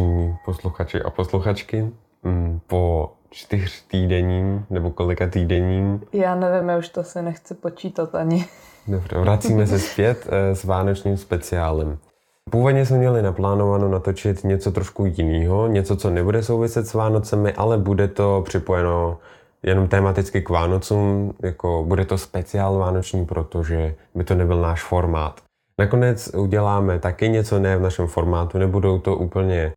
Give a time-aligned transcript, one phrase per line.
[0.00, 1.90] Vážení posluchači a posluchačky,
[2.22, 6.02] mm, po čtyř týdenním nebo kolika týdenním.
[6.12, 8.46] Já nevím, já už to se nechci počítat ani.
[8.88, 11.98] Dobře, vracíme se zpět eh, s vánočním speciálem.
[12.50, 17.78] Původně jsme měli naplánováno natočit něco trošku jiného, něco, co nebude souviset s Vánocemi, ale
[17.78, 19.18] bude to připojeno
[19.62, 25.40] jenom tematicky k Vánocům, jako bude to speciál vánoční, protože by to nebyl náš formát.
[25.78, 29.72] Nakonec uděláme taky něco ne v našem formátu, nebudou to úplně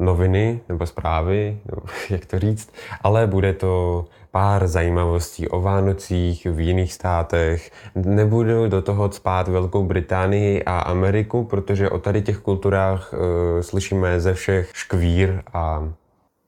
[0.00, 2.72] noviny nebo zprávy, nebo jak to říct,
[3.02, 7.70] ale bude to pár zajímavostí o Vánocích v jiných státech.
[7.94, 13.18] Nebudu do toho spát Velkou Británii a Ameriku, protože o tady těch kulturách uh,
[13.60, 15.88] slyšíme ze všech škvír a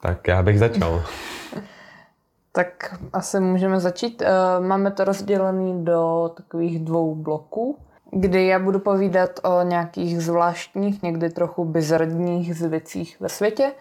[0.01, 1.03] tak já bych začal.
[2.53, 4.23] tak asi můžeme začít.
[4.23, 7.79] Uh, máme to rozdělené do takových dvou bloků
[8.13, 13.73] kdy já budu povídat o nějakých zvláštních, někdy trochu bizarních věcích ve světě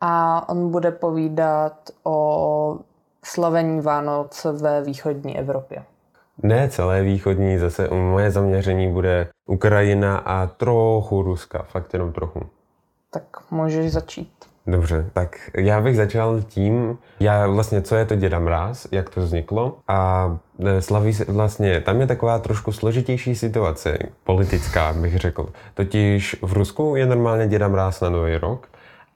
[0.00, 2.78] a on bude povídat o
[3.24, 5.84] slavení Vánoc ve východní Evropě.
[6.42, 12.40] Ne celé východní, zase moje zaměření bude Ukrajina a trochu Ruska, fakt jenom trochu.
[13.10, 14.32] Tak můžeš začít.
[14.66, 19.20] Dobře, tak já bych začal tím, já vlastně, co je to Děda Mráz, jak to
[19.20, 20.30] vzniklo a
[20.64, 25.48] e, slaví se vlastně, tam je taková trošku složitější situace, politická bych řekl.
[25.74, 28.68] Totiž v Rusku je normálně Děda Mráz na Nový rok,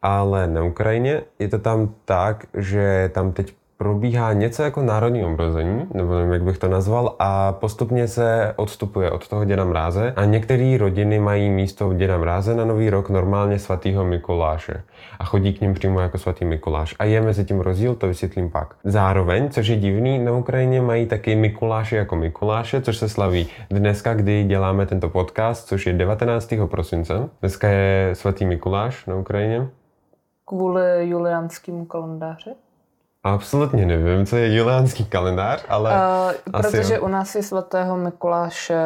[0.03, 5.87] ale na Ukrajině je to tam tak, že tam teď probíhá něco jako národní obrození,
[5.95, 10.25] nebo nevím, jak bych to nazval, a postupně se odstupuje od toho děda mráze a
[10.25, 14.83] některé rodiny mají místo děda mráze na nový rok normálně svatýho Mikuláše
[15.19, 16.95] a chodí k ním přímo jako svatý Mikuláš.
[16.99, 18.75] A je mezi tím rozdíl, to vysvětlím pak.
[18.85, 24.15] Zároveň, což je divný, na Ukrajině mají taky Mikuláše jako Mikuláše, což se slaví dneska,
[24.15, 26.55] kdy děláme tento podcast, což je 19.
[26.67, 27.29] prosince.
[27.41, 29.69] Dneska je svatý Mikuláš na Ukrajině.
[30.45, 32.51] Kvůli julianskému kalendáři?
[33.25, 35.91] Absolutně nevím, co je juliánský kalendář, ale...
[35.91, 37.03] Uh, protože jo.
[37.03, 38.83] u nás je svatého Mikuláše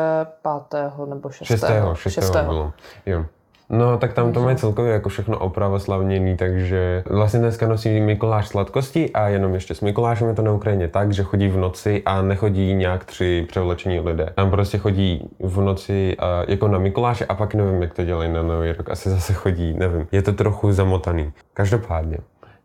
[0.71, 0.81] 5.
[1.09, 1.47] nebo 6.
[1.47, 1.65] 6.
[1.95, 2.15] 6.
[2.15, 2.31] 6.
[2.31, 2.73] bylo.
[3.07, 3.25] Jo.
[3.71, 9.11] No, tak tam to mají celkově jako všechno opravoslavněný, takže vlastně dneska nosí Mikuláš sladkosti
[9.13, 12.23] a jenom ještě s Mikulášem je to na Ukrajině tak, že chodí v noci a
[12.23, 14.33] nechodí nějak tři převlečení lidé.
[14.35, 18.33] Tam prostě chodí v noci a, jako na Mikuláše a pak nevím, jak to dělají
[18.33, 18.91] na Nový rok.
[18.91, 20.07] Asi zase chodí, nevím.
[20.13, 21.33] Je to trochu zamotaný.
[21.55, 22.19] Každopádně.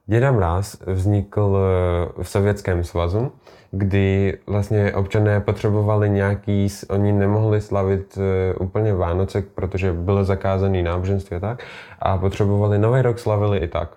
[0.09, 3.31] Děda Mráz vznikl eh, v Sovětském svazu,
[3.71, 11.37] kdy vlastně občané potřebovali nějaký, oni nemohli slavit eh, úplně Vánoce, protože bylo zakázaný náboženství
[11.37, 11.63] a tak,
[11.99, 13.89] a potřebovali Nový rok slavili i tak.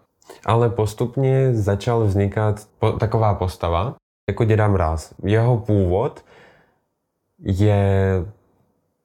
[0.46, 3.94] Ale postupně začal vznikat po, taková postava,
[4.28, 5.14] jako děda Mráz.
[5.24, 6.24] Jeho původ
[7.38, 8.24] je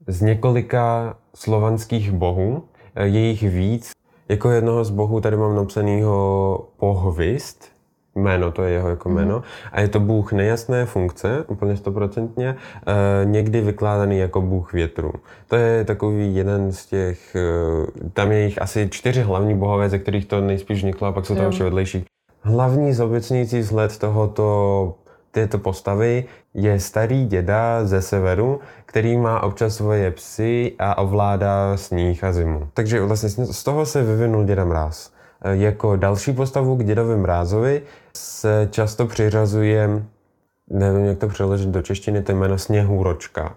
[0.07, 2.63] z několika slovanských bohů,
[2.95, 3.91] eh, je jich víc,
[4.29, 7.77] jako jednoho z bohů tady mám napsanýho pohvist,
[8.17, 9.35] jméno, to je jeho jako jméno.
[9.35, 9.43] Mm.
[9.71, 15.11] A je to bůh nejasné funkce, úplně stoprocentně, e, někdy vykládaný jako bůh větru.
[15.47, 19.99] To je takový jeden z těch, e, tam je jich asi čtyři hlavní bohové, ze
[19.99, 22.05] kterých to nejspíš vzniklo a pak jsou tam ještě vedlejší.
[22.41, 24.95] Hlavní zobecňující vzhled tohoto
[25.37, 32.23] této postavy je starý děda ze severu, který má občas svoje psy a ovládá sníh
[32.23, 32.67] a zimu.
[32.73, 35.11] Takže vlastně z toho se vyvinul děda Mráz.
[35.41, 37.81] E, jako další postavu k dědovi Mrázovi
[38.17, 40.03] se často přiřazuje,
[40.69, 43.53] nevím jak to přeložit do češtiny, to jméno Sněhůročka.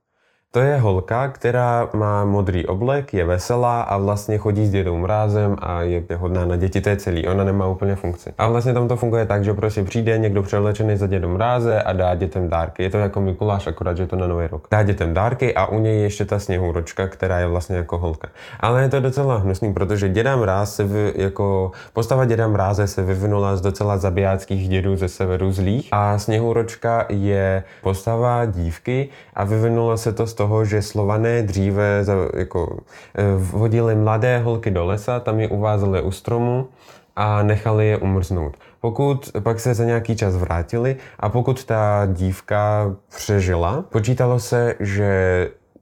[0.53, 5.57] To je holka, která má modrý oblek, je veselá a vlastně chodí s dědou mrázem
[5.59, 7.29] a je hodná na děti, to je celý.
[7.29, 8.33] Ona nemá úplně funkci.
[8.39, 11.93] A vlastně tam to funguje tak, že prostě přijde někdo převlečený za dědou mráze a
[11.93, 12.83] dá dětem dárky.
[12.83, 14.69] Je to jako Mikuláš, akorát, že to na nový rok.
[14.71, 18.29] Dá dětem dárky a u něj je ještě ta sněhůročka, která je vlastně jako holka.
[18.61, 23.03] Ale je to docela hnusný, protože děda mráz se vy, jako postava děda mráze se
[23.03, 29.97] vyvinula z docela zabijáckých dědů ze severu zlých a sněhůročka je postava dívky a vyvinula
[29.97, 32.05] se to z toho, že Slované dříve
[32.37, 32.79] jako,
[33.15, 36.69] eh, vodili mladé holky do lesa, tam je uvázali u stromu
[37.17, 38.57] a nechali je umrznout.
[38.81, 45.11] Pokud pak se za nějaký čas vrátili a pokud ta dívka přežila, počítalo se, že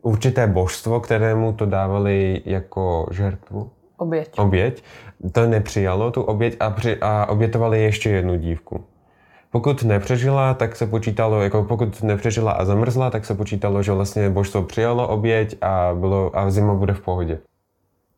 [0.02, 4.82] určité božstvo, kterému to dávali jako žertvu, oběť, oběť
[5.32, 8.84] to nepřijalo tu oběť a, při, a obětovali ještě jednu dívku.
[9.50, 14.30] Pokud nepřežila, tak se počítalo, jako pokud nepřežila a zamrzla, tak se počítalo, že vlastně
[14.30, 17.38] božstvo přijalo oběť a, bylo, a zima bude v pohodě.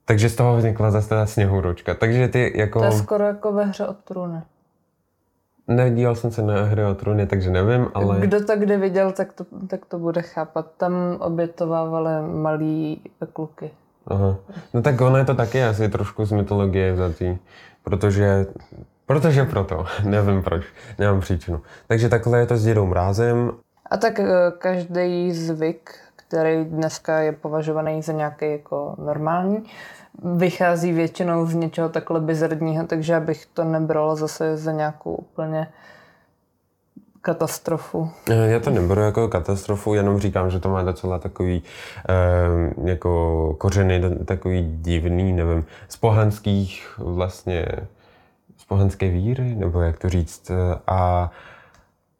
[0.04, 1.94] Takže z toho vznikla zase ta sněhurůčka.
[1.94, 2.78] Takže ty jako...
[2.78, 4.40] To je skoro jako ve hře o trůny.
[5.68, 8.20] Nedíval jsem se na hry o trůny, takže nevím, ale...
[8.20, 10.66] Kdo to kdy viděl, tak to, tak to bude chápat.
[10.76, 13.00] Tam obětovávali malí
[13.32, 13.70] kluky.
[14.06, 14.36] Aha.
[14.74, 17.38] No tak ono je to taky asi trošku z mytologie vzatý,
[17.84, 18.46] protože
[19.10, 20.62] Protože proto, nevím proč,
[20.98, 21.60] nemám příčinu.
[21.86, 23.52] Takže takhle je to s dědou mrázem.
[23.90, 24.26] A tak eh,
[24.58, 29.64] každý zvyk, který dneska je považovaný za nějaký jako normální,
[30.36, 35.68] vychází většinou z něčeho takhle bizardního, takže abych to nebrala zase za nějakou úplně
[37.22, 38.10] katastrofu.
[38.44, 41.62] Já to neberu jako katastrofu, jenom říkám, že to má docela takový
[42.08, 47.66] eh, jako kořeny, takový divný, nevím, z pohanských vlastně,
[48.70, 50.50] pohanské víry, nebo jak to říct.
[50.86, 51.30] A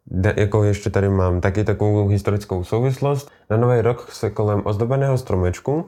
[0.07, 3.31] de, jako ještě tady mám taky takovou historickou souvislost.
[3.49, 5.85] Na Nový rok se kolem ozdobeného stromečku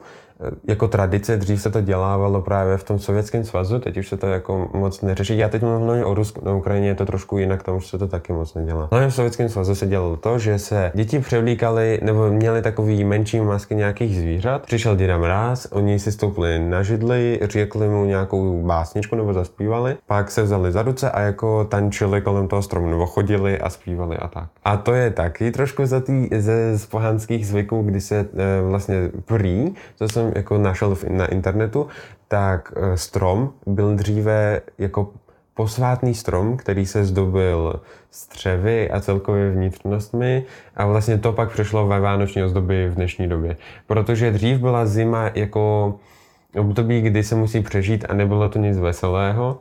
[0.64, 4.26] jako tradice, dřív se to dělávalo právě v tom Sovětském svazu, teď už se to
[4.26, 5.38] jako moc neřeší.
[5.38, 8.06] Já teď mluvím o Rusku, na Ukrajině je to trošku jinak, tam už se to
[8.06, 8.88] taky moc nedělá.
[8.92, 13.40] No v Sovětském svazu se dělalo to, že se děti převlíkali nebo měli takový menší
[13.40, 14.62] masky nějakých zvířat.
[14.62, 20.30] Přišel děda mráz, oni si stoupili na židli, řekli mu nějakou básničku nebo zaspívali, pak
[20.30, 24.28] se vzali za ruce a jako tančili kolem toho stromu nebo chodili a zpívali a
[24.28, 24.48] tak.
[24.64, 28.26] A to je taky trošku za tý, ze z pohanských zvyků, kdy se e,
[28.62, 31.86] vlastně prý, to jsem jako našel na internetu,
[32.28, 35.08] tak eh, strom byl dříve jako
[35.54, 37.80] posvátný strom, který se zdobil
[38.10, 40.44] střevy a celkově vnitřnostmi
[40.76, 43.56] a vlastně to pak přešlo ve vánoční ozdoby v dnešní době.
[43.86, 45.94] Protože dřív byla zima jako
[46.56, 49.58] období, kdy se musí přežít a nebylo to nic veselého.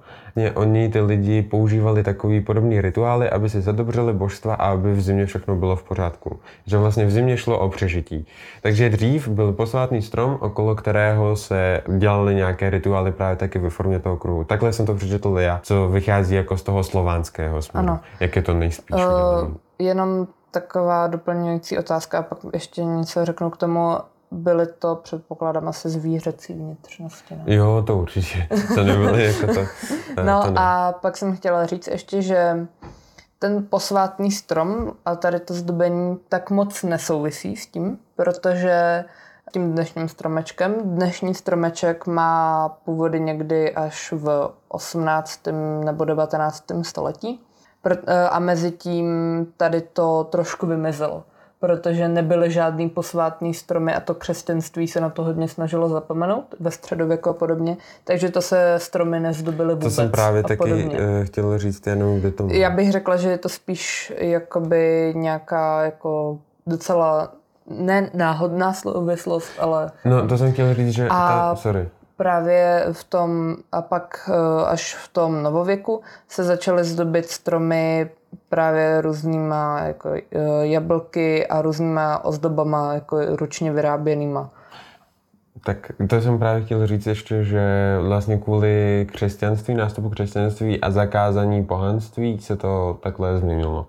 [0.53, 5.25] Oni, ty lidi, používali takový podobný rituály, aby si zadobřeli božstva a aby v zimě
[5.25, 6.39] všechno bylo v pořádku.
[6.65, 8.27] Že vlastně v zimě šlo o přežití.
[8.61, 13.99] Takže dřív byl posvátný strom, okolo kterého se dělaly nějaké rituály právě taky ve formě
[13.99, 14.43] toho kruhu.
[14.43, 17.87] Takhle jsem to přečetl já, co vychází jako z toho slovanského směru.
[17.87, 17.99] Ano.
[18.19, 18.95] Jak je to nejspíš?
[18.95, 23.97] Uh, jenom taková doplňující otázka a pak ještě něco řeknu k tomu
[24.33, 27.35] byly to, předpokládám, asi zvířecí vnitřnosti.
[27.35, 27.55] Ne?
[27.55, 28.47] Jo, to určitě.
[28.75, 29.61] To nebyly jako to.
[30.23, 30.55] no to ne.
[30.57, 32.67] a pak jsem chtěla říct ještě, že
[33.39, 39.05] ten posvátný strom a tady to zdobení tak moc nesouvisí s tím, protože
[39.53, 40.75] tím dnešním stromečkem.
[40.83, 45.39] Dnešní stromeček má původy někdy až v 18.
[45.83, 46.63] nebo 19.
[46.81, 47.41] století
[48.29, 49.07] a mezi tím
[49.57, 51.23] tady to trošku vymizelo
[51.63, 56.71] protože nebyly žádný posvátný stromy a to křesťanství se na to hodně snažilo zapomenout ve
[56.71, 59.95] středověku a podobně, takže to se stromy nezdobily vůbec.
[59.95, 60.97] To jsem právě taky podobně.
[60.99, 65.83] Eh, chtěl říct jenom, kde to Já bych řekla, že je to spíš jakoby nějaká
[65.83, 67.31] jako docela
[67.69, 69.91] ne náhodná souvislost, ale...
[70.05, 71.07] No, to jsem chtěl říct, že...
[71.07, 71.09] A...
[71.09, 77.29] Ta, sorry právě v tom, a pak eh, až v tom novověku se začaly zdobit
[77.29, 78.09] stromy
[78.49, 80.21] právě různýma jako eh,
[80.61, 84.49] jablky a různýma ozdobama jako ručně vyráběnýma.
[85.65, 91.63] Tak to jsem právě chtěl říct ještě, že vlastně kvůli křesťanství, nástupu křesťanství a zakázání
[91.65, 93.87] pohanství se to takhle změnilo.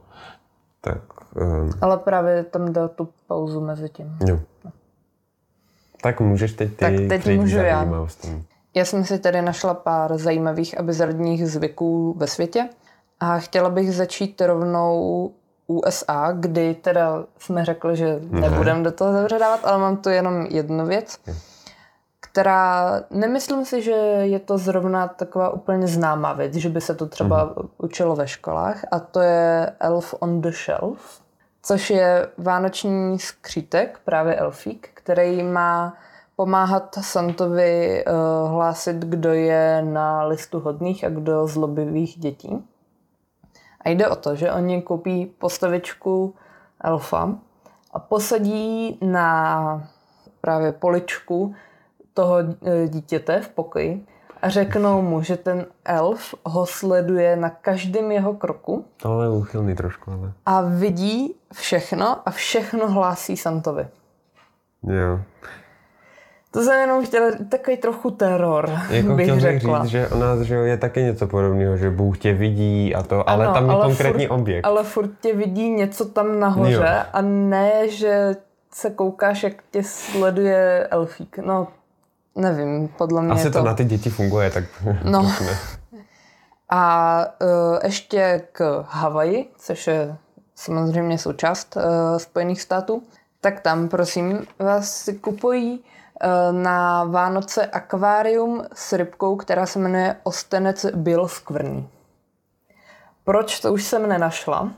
[0.80, 1.00] Tak,
[1.36, 1.70] um...
[1.80, 4.16] Ale právě tam dal tu pauzu mezi tím.
[4.28, 4.40] Jo.
[6.02, 8.06] Tak můžeš teď ty tak teď můžu já.
[8.74, 12.68] Já jsem si tady našla pár zajímavých a bizarních zvyků ve světě.
[13.24, 15.30] A chtěla bych začít rovnou
[15.66, 20.86] USA, kdy teda jsme řekli, že nebudeme do toho zavředávat, ale mám tu jenom jednu
[20.86, 21.18] věc,
[22.20, 27.06] která nemyslím si, že je to zrovna taková úplně známá věc, že by se to
[27.06, 27.68] třeba mm.
[27.78, 31.20] učilo ve školách a to je Elf on the Shelf,
[31.62, 35.94] což je vánoční skřítek, právě elfík, který má
[36.36, 42.64] pomáhat Santovi uh, hlásit, kdo je na listu hodných a kdo zlobivých dětí.
[43.84, 46.34] A jde o to, že oni koupí postavičku
[46.84, 47.34] elfa
[47.92, 49.88] a posadí na
[50.40, 51.54] právě poličku
[52.14, 54.06] toho e, dítěte v pokoji
[54.42, 58.84] a řeknou mu, že ten elf ho sleduje na každém jeho kroku.
[58.96, 60.32] To je úchylný trošku, ale...
[60.46, 63.88] A vidí všechno a všechno hlásí Santovi.
[64.82, 65.20] Jo.
[66.54, 69.82] To jsem jenom chtěla takový trochu teror, jako bych řekla.
[69.82, 73.30] říct, že u nás že je taky něco podobného, že Bůh tě vidí a to,
[73.30, 74.64] ale ano, tam je ale konkrétní furt, objekt.
[74.64, 77.10] Ale furt tě vidí něco tam nahoře jo.
[77.12, 78.36] a ne, že
[78.72, 81.38] se koukáš, jak tě sleduje elfík.
[81.38, 81.68] No,
[82.36, 83.58] nevím, podle mě Asi to...
[83.58, 84.64] to na ty děti funguje, tak...
[85.04, 85.32] No.
[86.70, 90.16] a uh, ještě k Havaji, což je
[90.54, 91.82] samozřejmě součást uh,
[92.18, 93.02] Spojených států,
[93.40, 95.84] tak tam, prosím, vás si kupují
[96.52, 101.88] na Vánoce akvárium s rybkou, která se jmenuje Ostenec běloskvrný.
[103.24, 104.68] Proč, to už jsem nenašla.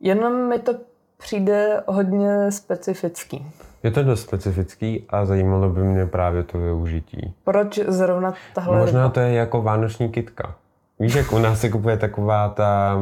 [0.00, 0.72] Jenom mi to
[1.18, 3.46] přijde hodně specifický.
[3.82, 7.34] Je to dost specifický a zajímalo by mě právě to využití.
[7.44, 9.10] Proč zrovna tahle Možná ryba?
[9.12, 10.54] to je jako vánoční kitka.
[10.98, 12.96] Víš, jak u nás se kupuje taková ta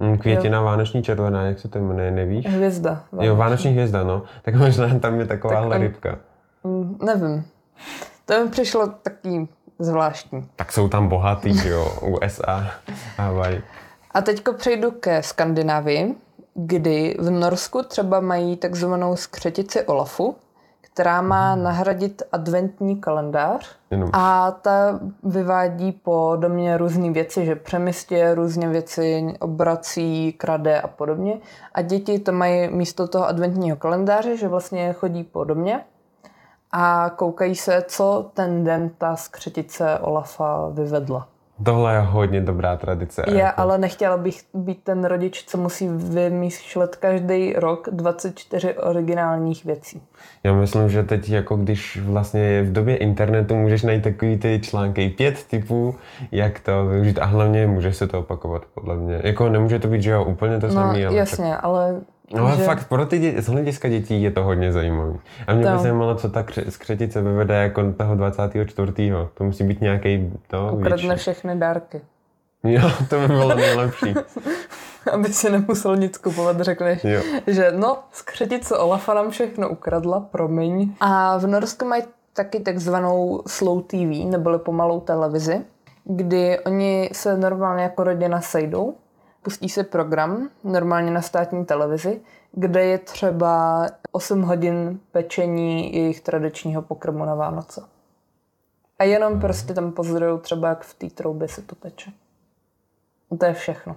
[0.00, 2.46] mm, květina vánoční červená, jak se to jmenuje, nevíš?
[2.46, 3.02] Hvězda.
[3.20, 4.22] Jo, vánoční hvězda, no.
[4.42, 6.18] Tak možná tam je takováhle Tak on- rybka.
[6.64, 7.44] Mm, Nevím.
[8.26, 10.48] To mi přišlo taky zvláštní.
[10.56, 12.70] Tak jsou tam bohatý, že jo, USA,
[13.16, 13.62] Havaj.
[14.10, 16.14] A teďko přejdu ke Skandinávii,
[16.54, 20.36] kdy v Norsku třeba mají takzvanou skřetici Olafu,
[20.80, 24.10] která má nahradit adventní kalendář Jenom.
[24.12, 31.38] a ta vyvádí po domě různé věci, že přemysťuje různě věci, obrací, krade a podobně.
[31.74, 35.80] A děti to mají místo toho adventního kalendáře, že vlastně chodí po domě
[36.76, 41.28] a koukají se, co ten den ta skřetice Olafa vyvedla.
[41.64, 43.24] Tohle je hodně dobrá tradice.
[43.26, 49.64] Já jako- ale nechtěla bych být ten rodič, co musí vymýšlet každý rok 24 originálních
[49.64, 50.02] věcí.
[50.44, 54.60] Já myslím, že teď, jako když vlastně je v době internetu, můžeš najít takový ty
[54.64, 55.94] články, pět typů,
[56.32, 59.20] jak to využít a hlavně může se to opakovat, podle mě.
[59.24, 62.00] Jako nemůže to být, že jo, úplně to No samé, ale jasně, ale...
[62.32, 65.18] No ale že- fakt pro ty děti, z hlediska dětí je to hodně zajímavý.
[65.46, 65.72] A mě To.
[65.72, 68.92] by zajímalo, co ta kře- skřetice vyvede jako toho 24.
[69.34, 71.20] To musí být nějaký to, Ukradne víš.
[71.20, 72.00] všechny dárky.
[72.64, 74.14] Jo, to by bylo nejlepší.
[75.12, 77.20] Aby si nemusel nic kupovat, řekneš, Jo.
[77.46, 80.94] že no, skřetice Olafa nám všechno ukradla, promiň.
[81.00, 82.02] A v Norsku mají
[82.32, 85.60] taky takzvanou slow TV, neboli pomalou televizi,
[86.04, 88.94] kdy oni se normálně jako rodina sejdou,
[89.44, 92.20] pustí se program, normálně na státní televizi,
[92.52, 97.82] kde je třeba 8 hodin pečení jejich tradičního pokrmu na Vánoce.
[98.98, 102.10] A jenom prostě tam pozorují třeba, jak v té troubě se to peče.
[103.30, 103.96] A to je všechno.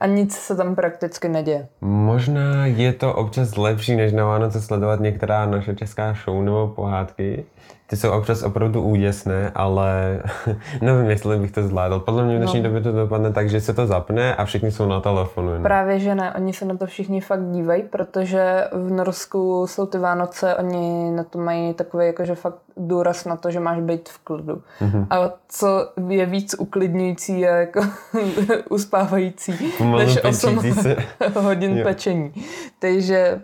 [0.00, 1.68] A nic se tam prakticky neděje.
[1.80, 7.46] Možná je to občas lepší, než na Vánoce sledovat některá naše česká show nebo pohádky.
[7.92, 10.18] Ty jsou občas opravdu úděsné, ale
[10.80, 12.00] nevím, jestli bych to zvládl.
[12.00, 12.68] Podle mě v dnešní No.
[12.68, 15.48] době to dopadne tak, že se to zapne a všichni jsou na telefonu.
[15.48, 15.62] jenom.
[15.62, 19.98] Právě, že ne, oni se na to všichni fakt dívají, protože v Norsku jsou ty
[19.98, 24.18] Vánoce, oni na to mají takový jakože fakt důraz na to, že máš být v
[24.18, 24.62] klidu.
[24.80, 25.06] Mhm.
[25.10, 25.16] A
[25.48, 27.80] co je víc uklidňující a jako
[28.70, 30.96] uspávající, Pomalu než 8 pečící se.
[31.40, 31.84] hodin Jo.
[31.84, 32.32] pečení.
[32.78, 33.40] Takže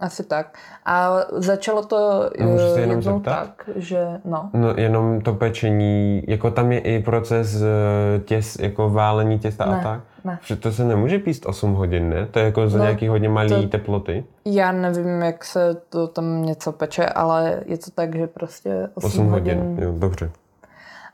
[0.00, 0.58] asi tak.
[0.86, 3.36] A začalo to Můžu se eh, jenom jednou zeptat?
[3.40, 4.50] tak, že no.
[4.52, 9.80] No jenom to pečení, jako tam je i proces eh, těs, jako válení těsta Ne,
[9.80, 10.00] a tak.
[10.24, 10.38] ne.
[10.42, 12.26] Že to se nemůže píst 8 hodin, ne?
[12.26, 14.24] To je jako za No, nějaký hodně malý to- teploty.
[14.44, 19.06] Já nevím, jak se to tam něco peče, ale je to tak, že prostě 8,
[19.06, 19.58] 8 hodin.
[19.58, 20.30] hodin, jo, dobře.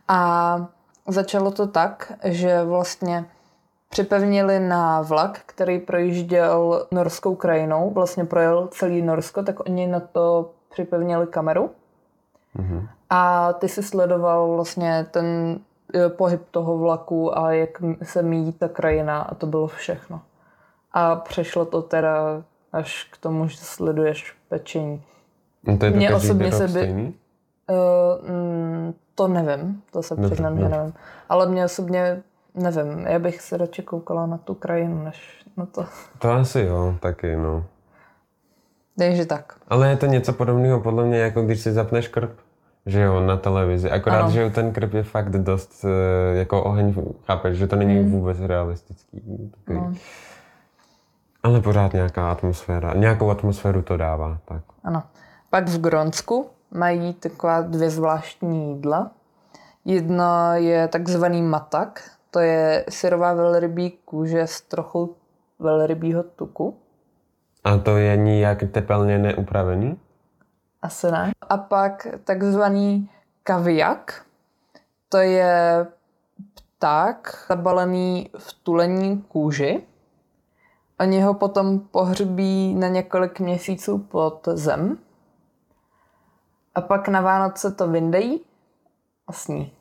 [0.09, 0.67] A
[1.09, 3.25] začalo to tak, že vlastně
[3.89, 10.51] připevnili na vlak, který projížděl norskou krajinou, vlastně projel celý Norsko, tak oni na to
[10.71, 11.71] připevnili kameru.
[12.55, 12.89] Mhm.
[13.11, 15.59] A ty si sledoval vlastně ten
[15.95, 17.71] eh, pohyb toho vlaku a jak
[18.03, 20.21] se míjí ta krajina a to bylo všechno.
[20.93, 25.03] A přešlo to teda až k tomu, že sleduješ pečení.
[25.65, 27.15] No to je každý osobně se by- stejný?
[27.71, 30.95] Uh, mm, to nevím, to se přiznám, že nevím.
[31.29, 32.23] Ale mě osobně
[32.57, 35.87] nevím, já bych se radši koukala na tu krajinu, než na to.
[36.19, 37.65] To asi jo, taky no.
[38.99, 39.55] Takže tak.
[39.69, 42.31] Ale je to něco podobného podle mě, jako když si zapneš krb,
[42.87, 43.91] že jo, na televizi.
[43.91, 44.31] Akorát, Ano.
[44.31, 46.95] že ten krb je fakt dost eh, jako oheň,
[47.27, 49.51] chápeš, že to není vůbec realistický.
[49.51, 49.79] Takový.
[49.79, 49.95] No.
[51.43, 54.63] Ale pořád nějaká atmosféra, nějakou atmosféru to dává, tak.
[54.85, 55.03] Ano.
[55.51, 59.11] Pak v Gronsku mají taková dvě zvláštní jídla.
[59.85, 65.17] Jedno je takzvaný matak, to je syrová velrybí kůže s trochou
[65.59, 66.77] velrybího tuku.
[67.65, 70.01] A to je nijak tepelně neupravený?
[70.83, 71.33] Asi ne.
[71.49, 73.11] A pak takzvaný
[73.43, 74.27] kaviak,
[75.09, 75.87] to je
[76.79, 79.83] pták zabalený v tulení kůži.
[81.01, 84.99] Oni ho potom pohřbí na několik měsíců pod zem.
[86.75, 88.41] A pak na Vánoce to vyndají
[89.27, 89.76] a sní.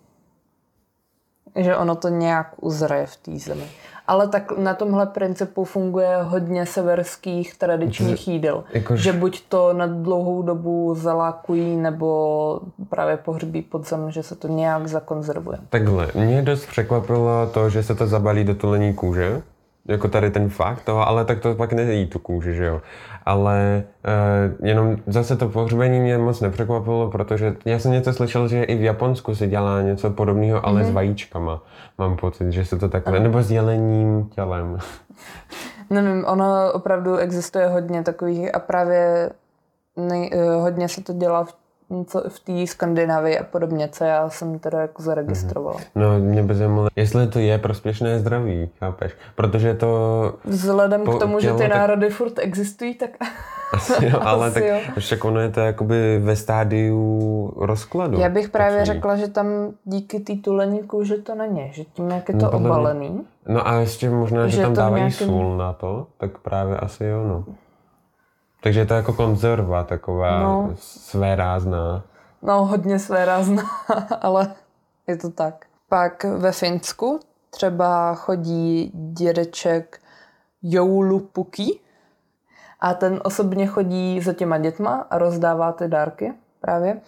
[1.56, 3.64] Že ono to nějak uzraje v té zemi.
[4.08, 8.64] Ale tak na tomhle principu funguje hodně severských tradičních jídel.
[8.74, 12.60] Jakož- Že buď to na dlouhou dobu zalákují, nebo
[12.90, 15.58] právě pohřbí pod zem, že se to nějak zakonzervuje.
[15.70, 19.42] Takhle, mě dost překvapilo to, že se to zabalí do tulení kůže,
[19.88, 22.82] jako tady ten fakt toho, ale tak to pak nejí tu kůži, že jo.
[23.26, 23.84] Ale
[24.60, 28.76] uh, jenom zase to pohřbení mě moc nepřekvapilo, protože já jsem něco slyšel, že i
[28.76, 30.90] v Japonsku se dělá něco podobného, ale Mhm.
[30.90, 31.62] s vajíčkama.
[31.98, 34.78] Mám pocit, že se to takhle, nebo s jelením tělem.
[35.90, 39.30] Nevím, ono opravdu existuje hodně takových a právě
[39.98, 41.54] nej, eh, hodně se to dělá v,
[42.08, 45.78] co- v té Skandinávii a podobně, co já jsem teda jako zaregistrovala.
[45.96, 49.12] No, mě by zajímalo, jestli to je prospěšné zdraví, chápeš?
[49.36, 53.10] Protože to Vzhledem Po k tomu, že tělo ty tak- národy furt existují, tak
[53.74, 54.78] asi jo, ale Asi tak jo.
[55.00, 58.20] však ono je to jakoby ve stádiu rozkladu.
[58.20, 58.96] já bych právě takový.
[58.96, 59.48] řekla, že tam
[59.84, 63.22] díky té tulení kůže to není, že tím, jak je No, to mě- obalený.
[63.48, 67.06] No a ještě možná, že, Že tam dávají nějakém- sůl na to, tak právě asi
[67.06, 67.44] jo, no.
[68.66, 70.74] Takže je to jako konzerva taková No.
[70.80, 72.04] své rázná.
[72.42, 73.64] No, hodně své rázná,
[74.22, 74.54] ale
[75.08, 75.66] je to tak.
[75.90, 77.20] Pak ve Finsku
[77.50, 80.00] třeba chodí dědeček
[80.64, 81.80] Joulupuki
[82.80, 87.00] a ten osobně chodí za těma dětma a rozdává ty dárky právě.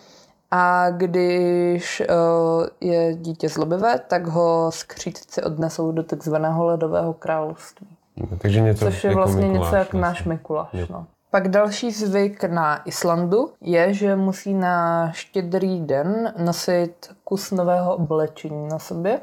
[0.52, 7.88] A když uh, je dítě zlobivé, tak ho skřídci odnesou do takzvaného ledového království.
[8.18, 10.02] No, takže něco Což je jako vlastně Mikuláš něco jak vlastně.
[10.02, 10.70] náš Mikuláš.
[10.74, 10.86] Jo.
[10.90, 11.06] No.
[11.38, 18.68] Pak další zvyk na Islandu je, že musí na štědrý den nosit kus nového oblečení
[18.68, 19.22] na sobě,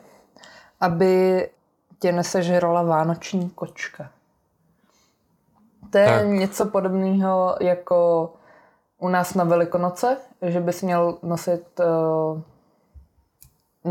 [0.81, 1.49] aby
[1.99, 4.11] tě nesežrala vánoční kočka.
[5.91, 6.27] To je Tak.
[6.27, 8.31] něco podobného jako
[8.99, 12.41] u nás na Velikonoce, že bys měl nosit uh,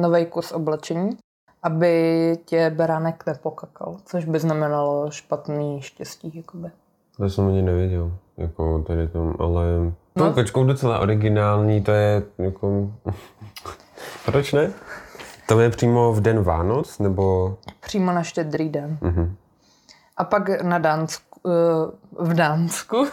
[0.01, 1.17] nový kus oblečení,
[1.63, 6.31] aby tě beránek nepokakal, což by znamenalo špatný štěstí.
[6.35, 6.71] Jakoby.
[7.17, 9.63] To jsem ani nevěděl, jako tady tom, ale
[10.13, 10.25] to No.
[10.25, 10.33] no.
[10.33, 12.91] kočkou docela originální, to je jako...
[14.25, 14.71] Proč ne?
[15.47, 17.57] To je přímo v den Vánoc, nebo...
[17.79, 18.97] Přímo na štědrý den.
[19.01, 19.35] Mhm.
[20.17, 23.07] A pak na Dánsku, eh, v Dánsku,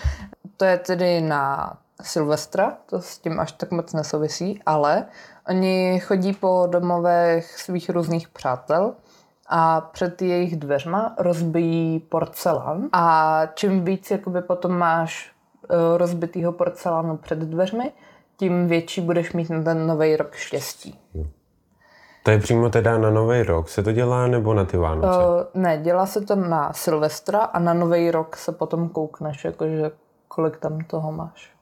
[0.56, 5.04] to je tedy na Silvestra, to s tím až tak moc nesouvisí, ale
[5.48, 8.94] oni chodí po domovech svých různých přátel
[9.48, 15.32] a před jejich dveřma rozbijí porcelán a čím víc jakoby potom máš
[15.70, 17.92] eh, rozbitýho porcelánu před dveřmi,
[18.36, 20.98] tím větší budeš mít na ten nový rok štěstí.
[22.26, 25.18] To je přímo teda na Nový rok se to dělá, nebo na ty Vánoce?
[25.18, 29.90] Uh, ne, dělá se to na Silvestra a na Nový rok se potom koukneš, jakože
[30.28, 31.55] kolik tam toho máš.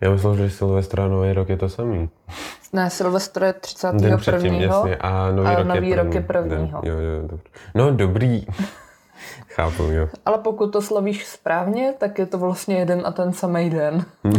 [0.00, 2.10] Já myslel, že Silvestra a Nový rok je to samý.
[2.72, 3.54] Ne, Silvestr je
[3.92, 4.58] Den předtím, 31.
[4.58, 6.16] jasně, a Nový a rok Nový je rok první.
[6.16, 6.80] je prvního.
[6.80, 6.92] Den.
[6.92, 7.48] Jo, jo, dobře.
[7.74, 8.46] No, dobrý.
[9.48, 10.08] Chápu, jo.
[10.26, 14.04] Ale pokud to slavíš správně, tak je to vlastně jeden a ten samý den.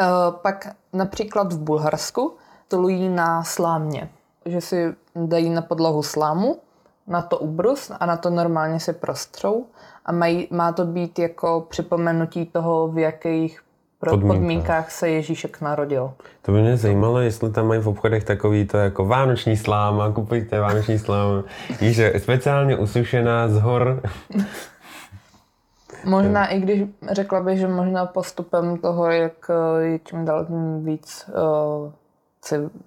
[0.00, 2.36] Uh, pak například v Bulharsku
[2.68, 4.08] tolují na slámě,
[4.44, 6.60] že si dají na podlahu slámu,
[7.06, 9.66] na to ubrus a na to normálně si prostřou
[10.10, 13.60] a mají, má to být jako připomenutí toho, v jakých
[13.98, 14.36] pro Podmínkách.
[14.36, 16.12] podmínkách se Ježíšek narodil.
[16.42, 20.60] To by mě zajímalo, jestli tam mají v obchodech takový to jako vánoční sláma, kupujte
[20.60, 21.42] vánoční sláma.
[21.80, 24.00] Víš, speciálně usušená z hor.
[26.04, 30.84] Možná i když řekla bych, že možná postupem toho, jak eh, je čím dál tím
[30.84, 31.92] víc civ-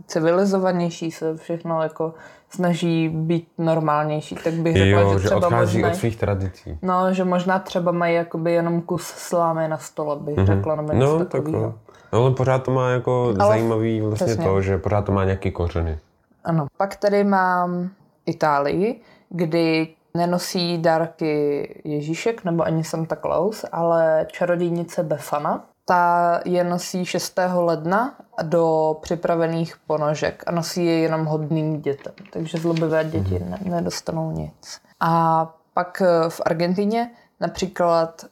[0.08, 2.14] civilizovanější se všechno jako
[2.50, 6.78] snaží být normálnější, tak bych řekla, Jo, že že třeba odchází možná, od svých tradicí.
[6.82, 10.46] no, že možná třeba mají jakoby jenom kus slámy na stole, bych mm-hmm.
[10.46, 11.64] řekla, nebo něco No, tak takového.
[11.64, 11.74] jo.
[12.12, 14.44] Ale pořád to má jako Ale zajímavý vlastně přesně.
[14.46, 16.00] to, že pořád to má nějaký kořeny.
[16.44, 16.68] Ano.
[16.78, 17.90] Pak tady mám
[18.26, 19.88] Itálii, kdy
[20.18, 25.66] nenosí dárky Ježíšek nebo ani Santa Claus, ale čarodějnice Befana.
[25.86, 27.40] Ta je nosí 6.
[27.56, 32.14] ledna do připravených ponožek a nosí je jenom hodným dětem.
[32.34, 34.82] Takže zlobivé děti ne- nedostanou nic.
[35.00, 38.26] A pak eh, v Argentině například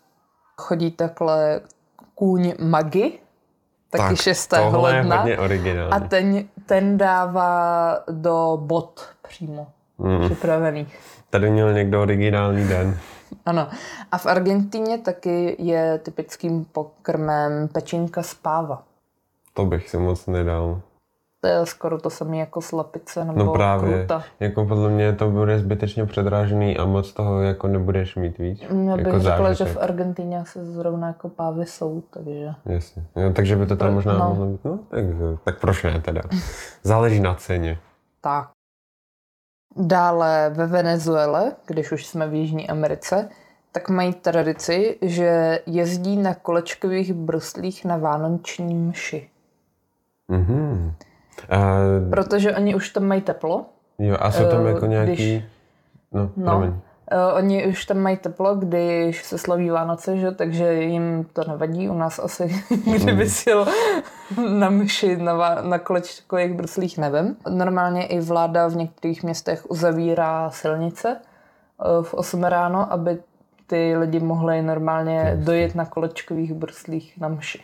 [0.58, 1.62] chodí takhle
[2.16, 3.20] kůň Magi,
[3.90, 4.48] taky 6.
[4.48, 5.16] tohle je ledna.
[5.18, 5.92] hodně originální.
[5.92, 10.26] A ten, ten dává do bot přímo Mm.
[10.26, 11.00] připravených.
[11.30, 12.98] Tady měl někdo originální den.
[13.46, 13.68] Ano.
[14.12, 18.84] A v Argentíně taky je typickým pokrmem pečinka z páva.
[19.54, 20.82] To bych si moc nedal.
[21.42, 23.98] To je skoro to samé jako slapice nebo No právě.
[23.98, 24.24] kruta.
[24.40, 28.62] Jako podle mě to bude zbytečně předrážený a moc toho jako nebudeš mít víc.
[28.62, 32.54] Já bych jako řekla, že v Argentíně asi zrovna jako pávy jsou, takže...
[32.66, 33.04] Jasně.
[33.16, 34.30] Jo, takže by to tam možná no.
[34.30, 34.66] mohlo být.
[34.66, 35.04] No, tak,
[35.44, 36.22] tak proč ne teda.
[36.84, 37.78] Záleží na ceně.
[38.22, 38.50] Tak.
[39.76, 43.30] Dále ve Venezuele, když už jsme v Jižní Americe,
[43.72, 49.30] tak mají tradici, že jezdí na kolečkových bruslích na vánoční mši.
[50.28, 50.94] Mhm.
[51.50, 51.58] A,
[52.10, 53.66] Protože oni už tam mají teplo.
[54.00, 55.12] jo, a jsou tam Eh, jako nějaký...
[55.14, 55.44] když-
[56.12, 56.46] No, No.
[56.52, 56.74] promiň.
[57.12, 60.32] Uh, oni už tam mají teplo, když se slaví Vánoce, že?
[60.32, 61.90] takže jim to nevadí.
[61.90, 62.64] U nás asi,
[62.96, 63.68] kdyby jel
[64.50, 67.36] na myši na, na kolečkových bruslích nevím.
[67.50, 71.18] Normálně i vláda v některých městech uzavírá silnice
[72.02, 73.18] v 8 ráno, aby
[73.68, 77.60] ty lidi mohli normálně dojet na kolečkových brslích na mši.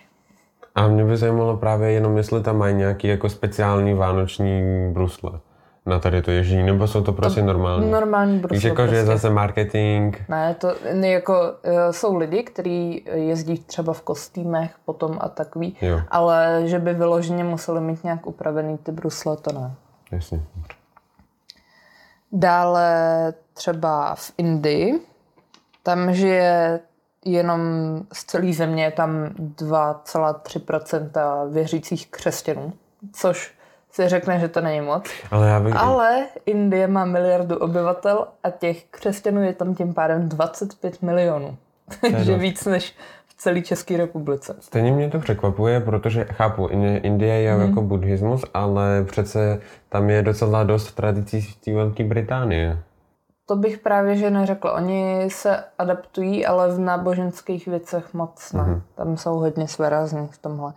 [0.76, 4.62] A mě by zajímalo právě jenom, jestli tam mají nějaký jako speciální vánoční
[4.94, 5.40] brusle
[5.88, 7.92] na tady to ježdění, nebo jsou to prostě to normální?
[7.92, 8.56] Normální brusle.
[8.56, 8.90] Víš, jako, prostě.
[8.90, 9.18] že je prostě.
[9.18, 10.16] zase marketing?
[10.30, 15.78] Ne, to ne, jako, uh, jsou lidi, kteří jezdí třeba v kostýmech potom a takový,
[15.82, 16.02] jo.
[16.10, 19.72] ale že by vyloženě museli mít nějak upravený ty brusle, to ne.
[20.12, 20.42] Jasně.
[22.32, 25.00] Dále třeba v Indii,
[25.84, 26.80] tam žije
[27.26, 27.62] jenom
[28.14, 32.74] z celé země tam 2,3% věřících křesťanů,
[33.14, 33.57] což
[33.98, 35.10] si řekne, že to není moc.
[35.32, 35.76] Ale, já bych...
[35.76, 41.58] Ale Indie má miliardu obyvatel a těch křesťanů je tam tím pádem 25 milionů.
[42.12, 42.96] Takže víc než
[43.28, 44.56] v celé České republice.
[44.60, 46.68] Stejně mě to překvapuje, protože chápu,
[47.02, 47.62] Indie je hmm.
[47.62, 52.80] jako buddhismus, ale přece tam je docela dost tradicí z té Velké Británie.
[53.46, 54.74] To bych právě že neřekla.
[54.74, 58.62] Oni se adaptují, ale v náboženských věcech moc ne.
[58.62, 58.82] Mm-hmm.
[58.96, 60.74] Tam jsou hodně svérazní v tomhle.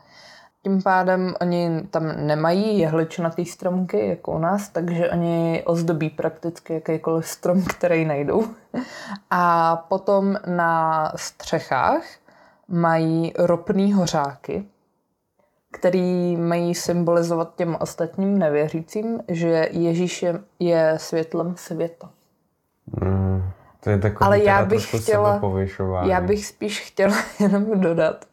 [0.63, 7.27] Tím pádem oni tam nemají jehličnatý stromky, jako u nás, takže oni ozdobí prakticky jakýkoliv
[7.27, 8.45] strom, který najdou.
[9.31, 12.03] A potom na střechách
[12.69, 14.65] mají ropný hořáky,
[15.73, 22.11] který mají symbolizovat těm ostatním nevěřícím, že Ježíš je, je světlem světa.
[23.03, 23.43] Mm,
[23.81, 25.41] to je takový Ale já bych chtěla,
[26.03, 28.25] já bych spíš chtěla jenom dodat,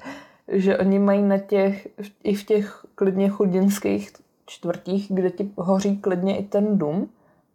[0.48, 1.88] že oni mají na těch,
[2.24, 4.12] i v těch klidně chudinských
[4.46, 7.10] čtvrtích, kde ti hoří klidně i ten dům,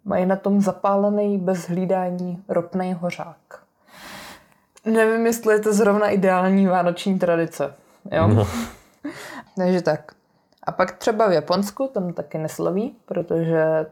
[0.05, 3.37] mají na tom zapálený bez hlídání ropný hořák.
[4.85, 7.75] Nevím, jestli je to zrovna ideální vánoční tradice.
[8.11, 8.29] Jo?
[8.29, 8.47] No.
[9.57, 10.13] Takže tak.
[10.63, 13.87] A pak třeba v Japonsku, tam taky neslaví, protože eh,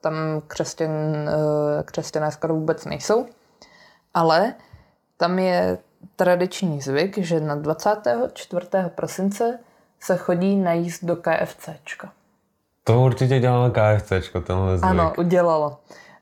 [0.00, 0.14] tam
[0.46, 3.26] křesťan, eh, křesťané skoro vůbec nejsou.
[4.14, 4.54] Ale
[5.16, 5.78] tam je
[6.16, 8.66] tradiční zvyk, že na 24.
[8.94, 9.58] prosince
[10.00, 12.12] se chodí najíst do KFCčka.
[12.84, 14.90] To určitě dělalo KFCčko, tenhle zvyk.
[14.90, 15.78] Ano, udělalo.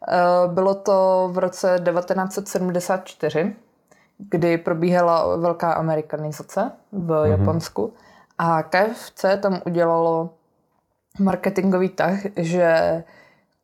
[0.08, 3.56] Eh, bylo to v roce 1974,
[4.18, 7.24] kdy probíhala velká amerikanizace v mm-hmm.
[7.24, 7.92] Japonsku.
[8.38, 10.30] A KFC tam udělalo
[11.18, 13.02] marketingový tah, že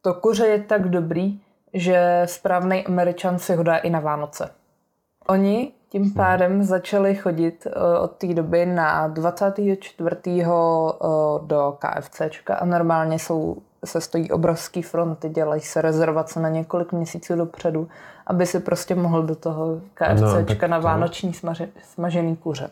[0.02, 1.40] to kuře je tak dobrý,
[1.74, 4.50] že správný američan si ho dá i na Vánoce.
[5.26, 6.12] Oni tím hmm.
[6.12, 10.16] pádem začali chodit uh, od té doby na 24.
[10.26, 16.92] Uh, do KFCčka a normálně jsou, se stojí obrovský fronty, dělají se rezervace na několik
[16.92, 17.88] měsíců dopředu,
[18.26, 22.70] aby si prostě mohl do toho KFCčka no, na vánoční smaži, smažený kuře.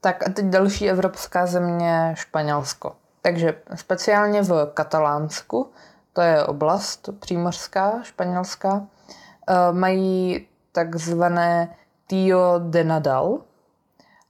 [0.00, 2.92] Tak a teď další evropská země Španělsko.
[3.22, 5.66] Takže speciálně v Katalánsku,
[6.12, 8.86] to je oblast přímořská, španělská,
[9.48, 11.68] eh, mají takzvané
[12.06, 13.38] Tio de Nadal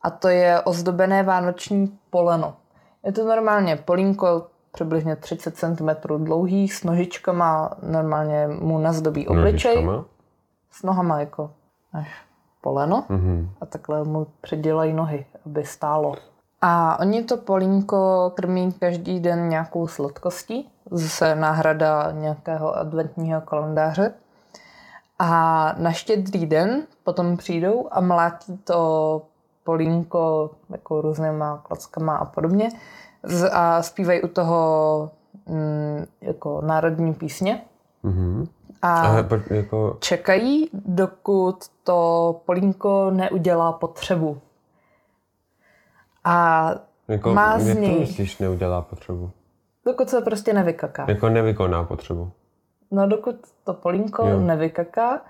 [0.02, 2.56] a to je ozdobené vánoční poleno.
[3.04, 5.88] Je to normálně polínko přibližně 30 cm
[6.24, 9.74] dlouhý, s nožičkama, normálně mu nazdobí obličej.
[9.74, 10.04] Nožičkama?
[10.70, 11.50] S nohama jako
[11.92, 12.08] až
[12.60, 13.48] poleno mm-hmm.
[13.60, 16.14] a takhle mu předělají nohy, aby stálo.
[16.60, 24.14] A oni to polínko krmí každý den nějakou sladkostí, zase náhrada nějakého adventního kalendáře.
[25.18, 29.22] A na štědrý den potom přijdou a mlátí to
[29.64, 32.68] polínko jako různýma klackama a podobně
[33.52, 35.10] a zpívají u toho
[35.46, 37.62] mm, jako národní písně.
[38.04, 38.46] Mm-hmm
[38.82, 39.96] a Ale, jako...
[40.00, 44.40] čekají, dokud to polínko neudělá potřebu.
[46.24, 46.70] A
[47.08, 47.84] jako, má z něj...
[47.84, 49.30] Jak to myslíš, neudělá potřebu?
[49.86, 51.04] Dokud se prostě nevykaká.
[51.08, 52.32] Jako nevykoná potřebu.
[52.90, 54.40] No dokud to polínko jo.
[54.40, 55.20] nevykaká,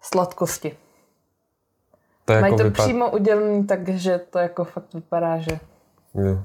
[0.00, 0.76] sladkosti.
[2.24, 2.84] To Mají jako to vypad...
[2.84, 5.58] přímo udělený tak, že to jako fakt vypadá, že...
[6.14, 6.44] Jo.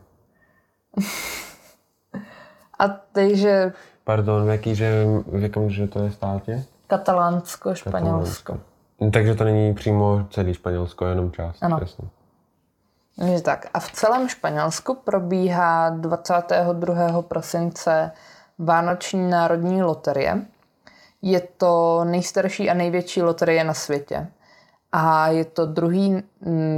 [2.80, 6.66] A takže Pardon, v, jaký, že, v jakém že to je státě?
[6.88, 8.54] Katalánsko, Španělsko.
[8.54, 9.12] Katalánsko.
[9.14, 11.64] Takže to není přímo celý Španělsko, jenom část.
[11.64, 11.78] Ano.
[11.82, 12.08] Jasně.
[13.26, 13.66] Je tak.
[13.74, 17.22] A v celém Španělsku probíhá 22.
[17.22, 18.12] prosince
[18.60, 20.46] Vánoční národní loterie.
[21.22, 24.28] Je to nejstarší a největší loterie na světě.
[24.92, 26.24] A je to druhý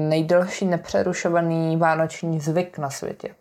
[0.09, 3.35] nejdelší nepřerušovaný vánoční zvyk na světě.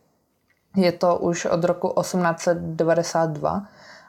[0.76, 3.62] Je to už od roku 1892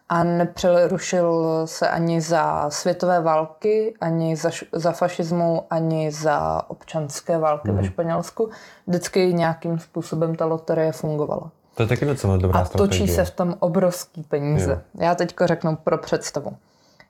[0.10, 7.70] a nepřerušil se ani za světové války, ani za, za fašismu, ani za občanské války
[7.70, 7.76] mm.
[7.76, 7.92] ve mhm.
[7.92, 8.50] Španělsku.
[8.88, 11.52] Vždycky nějakým způsobem ta loterie fungovala.
[11.82, 14.72] To je taky docela dobrá A točí se v tom obrovský peníze.
[14.72, 15.04] Jo.
[15.04, 16.58] Já teďko řeknu pro představu.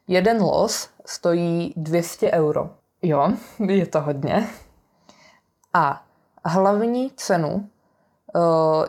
[0.08, 2.70] Jeden los stojí 200 euro.
[3.02, 3.30] Jo,
[3.60, 4.48] je to hodně.
[5.74, 6.04] A
[6.46, 7.70] hlavní cenu
[8.36, 8.42] uh,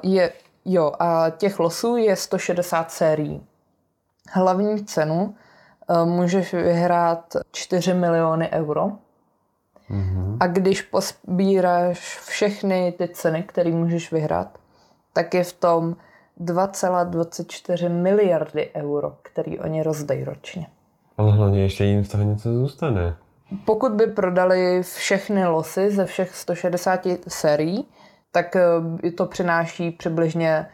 [0.02, 0.32] je,
[0.64, 3.46] jo, a těch losů je 160 sérií.
[4.30, 5.34] Hlavní cenu
[5.90, 8.92] uh, můžeš vyhrát 4 miliony euro.
[9.90, 10.36] Mm-hmm.
[10.40, 14.61] A když pospíráš všechny ty ceny, které můžeš vyhrát,
[15.12, 15.96] tak je v tom
[16.40, 20.66] 2,24 miliardy euro, který oni rozdají ročně.
[21.18, 23.16] Ale hlavně ještě jim z toho něco zůstane.
[23.64, 27.88] Pokud by prodali všechny losy ze všech 160 sérií,
[28.32, 30.66] tak eh, to přináší přibližně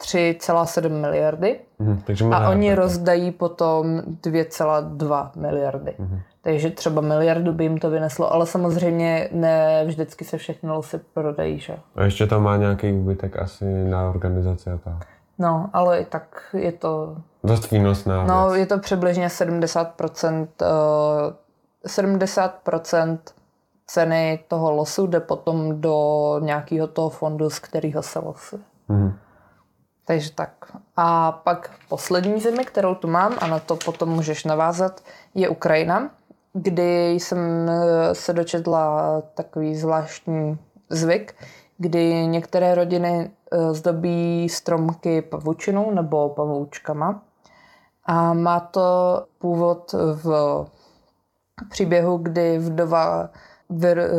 [0.00, 2.78] 3,7 miliardy Mhm, takže a oni tak.
[2.78, 5.94] rozdají potom 2,2 miliardy.
[5.98, 6.20] Mhm.
[6.42, 11.58] Takže třeba miliardu by jim to vyneslo, ale samozřejmě ne vždycky se všechny losy prodají,
[11.58, 11.76] že?
[11.96, 15.06] A ještě tam má nějaký úbytek asi na organizaci a tak.
[15.38, 18.58] No, ale i tak je to, Dost výnosná no, věc.
[18.60, 21.32] je to přibližně 70%, uh,
[21.86, 23.18] 70%
[23.86, 28.62] ceny toho losu jde potom do nějakého toho fondu, z kterého se losuje.
[28.88, 29.12] Mhm.
[30.10, 30.52] Takže tak.
[30.96, 35.00] A pak poslední zemi, kterou tu mám, a na to potom můžeš navázat,
[35.34, 36.10] je Ukrajina,
[36.52, 41.34] kdy jsem eh, se dočetla takový zvláštní zvyk,
[41.78, 47.22] kdy některé rodiny eh, zdobí stromky pavučinou nebo pavoučkama.
[48.04, 48.80] A má to
[49.38, 50.66] původ v
[51.70, 53.30] příběhu, kdy vdova
[53.68, 54.10] vyr, eh,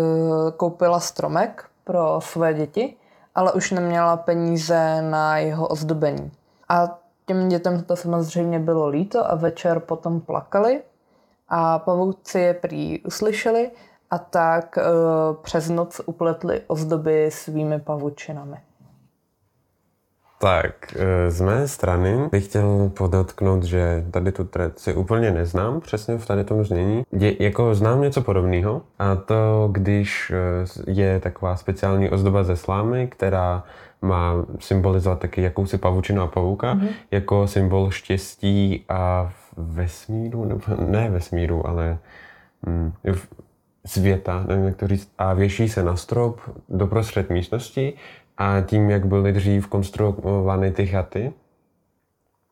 [0.57, 2.95] koupila stromek pro své děti,
[3.35, 6.31] ale už neměla peníze na jeho ozdobení.
[6.69, 10.81] A těm dětem to samozřejmě bylo líto a večer potom plakali
[11.49, 13.71] a pavouci je prý uslyšeli
[14.11, 14.81] a tak e,
[15.41, 18.57] přes noc upletli ozdoby svými pavučinami.
[20.41, 26.17] Tak, eh, z mé strany bych chtěl podotknout, že tady tu tradici úplně neznám, přesně
[26.17, 27.03] v tady tom znění.
[27.11, 30.31] Je, jako znám něco podobného a to, když
[30.87, 33.63] eh, je taková speciální ozdoba ze slámy, která
[34.01, 36.89] má symbolizovat taky jakousi pavučinu a pavouka, mm-hmm.
[37.11, 41.97] jako symbol štěstí a vesmíru, nebo ne vesmíru, ale
[42.67, 43.27] hm, v-
[43.85, 47.93] světa, nevím jak to říct, a věší se na strop doprostřed místnosti
[48.37, 51.33] a tím, jak byly dřív konstruovány ty chaty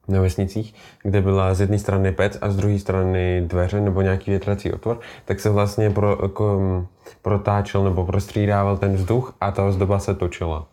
[0.07, 4.31] na vesnicích, kde byla z jedné strany pec a z druhé strany dveře nebo nějaký
[4.31, 6.87] větrací otvor, tak se vlastně pro, jako, mm,
[7.21, 10.67] protáčel nebo prostřídával ten vzduch a ta ozdoba se točila.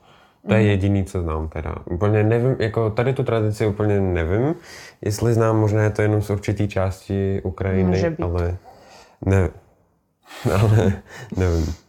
[0.48, 1.74] To je jediný, co znám teda.
[1.84, 4.54] Úplně nevím, jako tady tu tradici úplně nevím,
[5.02, 8.56] jestli znám, možná je to jenom z určitý části Ukrajiny, ale
[9.24, 9.50] ne,
[10.54, 10.92] ale
[11.36, 11.85] nevím.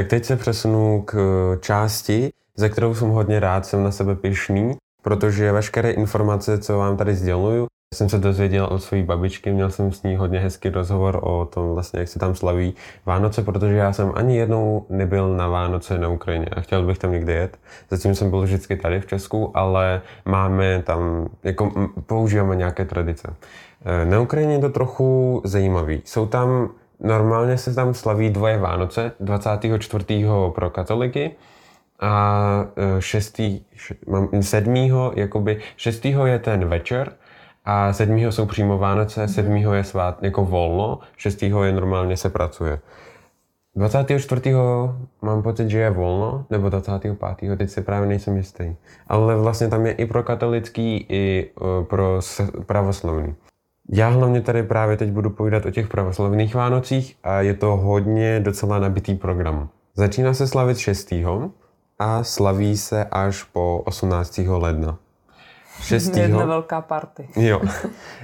[0.00, 1.14] Tak teď se přesunu k
[1.60, 6.96] části, ze kterou jsem hodně rád, jsem na sebe pyšný, protože veškeré informace, co vám
[6.96, 11.20] tady sděluju, jsem se dozvěděl od své babičky, měl jsem s ní hodně hezký rozhovor
[11.22, 12.74] o tom vlastně, jak se tam slaví
[13.06, 17.12] Vánoce, protože já jsem ani jednou nebyl na Vánoce na Ukrajině a chtěl bych tam
[17.12, 17.58] někde jet.
[17.90, 23.34] Zatím jsem byl vždycky tady v Česku, ale máme tam, jako používáme nějaké tradice.
[23.84, 26.02] E, Na Ukrajině je to trochu zajímavý.
[26.04, 30.04] Jsou tam, normálně se tam slaví dvoje Vánoce, 24.
[30.54, 31.36] pro katoliky
[32.00, 37.12] a e, šestý, š, mám, sedmýho, jakoby, šestýho je ten večer
[37.64, 42.80] a sedmýho jsou přímo Vánoce, sedmýho je svát, jako volno, šestýho je normálně se pracuje.
[43.76, 44.54] 24.
[45.22, 47.16] mám pocit, že je volno, nebo 25.
[47.56, 48.76] teď si právě nejsem jistý.
[49.06, 52.20] Ale vlastně tam je i pro katolický, i e, pro
[52.66, 53.34] pravoslavný.
[53.92, 58.40] Já hlavně tady právě teď budu povídat o těch pravoslavných Vánocích a je to hodně
[58.40, 59.68] docela nabitý program.
[59.94, 61.14] Začíná se slavit 6.
[61.98, 64.40] a slaví se až po 18.
[64.46, 64.98] ledna.
[65.82, 66.16] 6.
[66.16, 67.28] Jedna velká party.
[67.36, 67.60] Jo,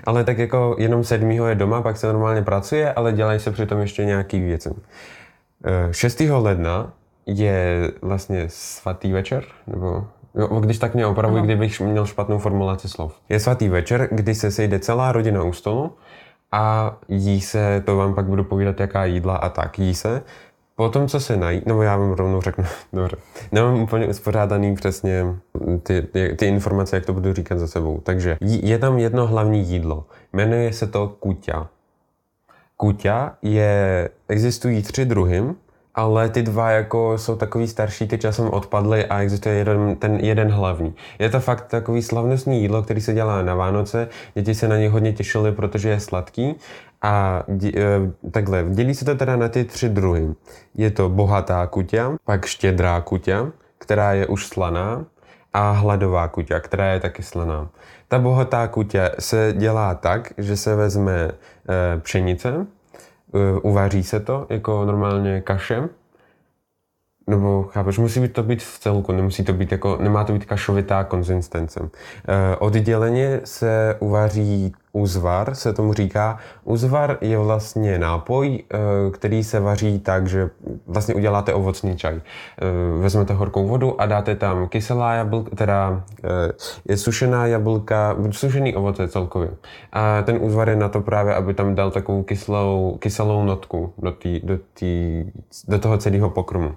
[0.05, 3.81] ale tak jako jenom sedmýho je doma, pak se normálně pracuje, ale dělají se přitom
[3.81, 4.71] ještě nějaký věci.
[5.65, 6.21] Eh, 6.
[6.31, 6.93] ledna
[7.27, 13.21] je vlastně svatý večer, nebo jo, když tak mě opravuj, kdybych měl špatnou formulaci slov.
[13.29, 15.93] Je svatý večer, kdy se sejde celá rodina u stolu
[16.53, 20.23] a jí se, to vám pak budu povídat, jaká jídla a tak, jí se.
[20.77, 23.17] Potom, co se nají, nebo já vám rovnou řeknu, dobře,
[23.53, 25.25] nemám úplně uspořádaný přesně
[25.83, 26.03] ty,
[26.37, 28.01] ty, informace, jak to budu říkat za sebou.
[28.01, 31.69] Takže je tam jedno hlavní jídlo, jmenuje se to kuťa.
[32.77, 35.43] Kuťa je, existují tři druhy,
[35.97, 40.51] ale ty dva jako jsou takový starší, ty časem odpadly a existuje jeden, ten jeden
[40.51, 40.95] hlavní.
[41.19, 44.09] Je to fakt takový slavnostní jídlo, který se dělá na Vánoce.
[44.35, 46.55] Děti se na něj hodně těšily, protože je sladký.
[47.03, 47.83] A dí, e,
[48.31, 50.35] takhle, dělí se to teda na ty tři druhy.
[50.75, 53.47] Je to bohatá kuťa, pak štědrá kuťa,
[53.79, 55.05] která je už slaná,
[55.53, 57.69] a hladová kuťa, která je taky slaná.
[58.09, 62.67] Ta bohatá kutě se dělá tak, že se vezme e, pšenice,
[63.63, 65.89] uvaří se to jako normálně kaše,
[67.27, 71.05] nebo chápeš, musí to být v celku, nemusí to být jako, nemá to být kašovitá
[71.05, 71.81] konzistence.
[72.29, 76.39] E, odděleně se uvaří uzvar, se tomu říká.
[76.65, 80.51] Uzvar je vlastně nápoj, e, který se vaří tak, že
[80.87, 82.15] vlastně uděláte ovocný čaj.
[82.15, 82.21] E,
[83.01, 86.53] vezmete horkou vodu a dáte tam kyselá jablka, teda e,
[86.89, 89.51] je sušená jablka, sušený ovoce celkově.
[89.93, 94.13] A ten uzvar je na to právě, aby tam dal takovou kyslou, kyselou notku do,
[94.13, 95.25] tý, do, tý,
[95.69, 96.75] do toho celého pokrmu.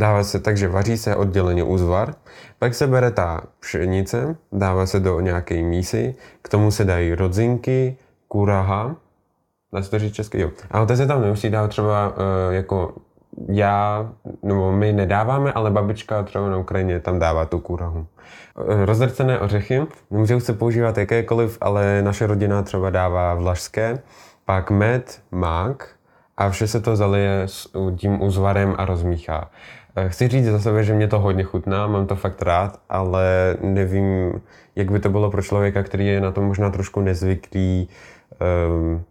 [0.00, 2.14] Dává se, takže vaří se odděleně uzvar,
[2.58, 7.96] pak se bere ta pšenice, dává se do nějaké mísy, k tomu se dají rodzinky,
[8.28, 8.96] kuraha,
[9.72, 10.50] dá se to říct česky, jo.
[10.70, 12.14] Ale to se tam nemusí dát třeba uh,
[12.54, 12.94] jako
[13.48, 14.08] já,
[14.42, 18.06] nebo my nedáváme, ale babička třeba na Ukrajině tam dává tu kurahu.
[18.68, 23.98] Eh, rozrcené ořechy můžou se používat jakékoliv, ale naše rodina třeba dává vlašské,
[24.44, 25.88] pak med, mák
[26.36, 29.50] a vše se to zalije s tím uzvarem a rozmíchá.
[29.96, 33.56] Eh, chci říct za sebe, že mě to hodně chutná, mám to fakt rád, ale
[33.60, 34.32] nevím,
[34.76, 37.88] jak by to bylo pro člověka, který je na to možná trošku nezvyklý.
[38.68, 39.04] Um,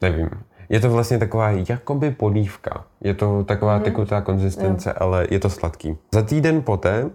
[0.00, 0.30] nevím.
[0.68, 2.84] Je to vlastně taková jakoby polívka.
[3.00, 3.82] Je to taková mm.
[3.82, 4.96] tekutá konzistence, mm.
[5.00, 5.96] ale je to sladký.
[6.12, 7.10] Za týden poté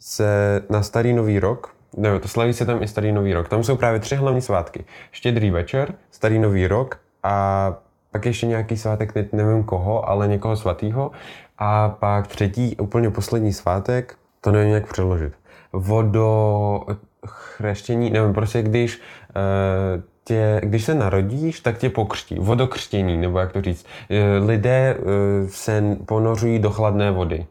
[0.00, 3.64] se na starý nový rok, ne, to slaví se tam i starý nový rok, tam
[3.64, 4.84] jsou právě tři hlavní svátky.
[5.12, 7.74] Štědrý večer, starý nový rok a
[8.10, 11.10] pak ještě nějaký svátek, teď nevím koho, ale někoho svatýho.
[11.58, 15.32] A pak třetí, úplně poslední svátek, to nevím jak přeložit.
[15.72, 16.80] Vodo
[17.26, 22.36] chřeštění, nevím, prostě když uh, tě, když se narodíš, tak tě pokřtí.
[22.38, 23.86] Vodokřtění, nebo jak to říct.
[24.10, 27.46] Uh, lidé uh, se ponořují do chladné vody.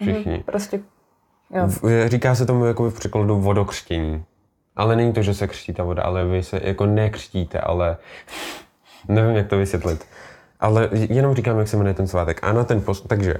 [0.00, 0.36] Všichni.
[0.36, 0.80] Mm, prostě,
[1.50, 1.68] jo.
[2.06, 4.24] Říká se tomu jako v překladu vodokřtění.
[4.76, 7.96] Ale není to, že se křtí ta voda, ale vy se jako nekřtíte, ale
[9.08, 10.06] nevím, jak to vysvětlit.
[10.60, 12.40] Ale jenom říkám, jak se jmenuje ten svátek.
[12.42, 13.08] A na ten post...
[13.08, 13.34] Takže...